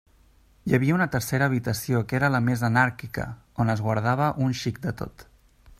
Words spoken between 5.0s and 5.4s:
tot.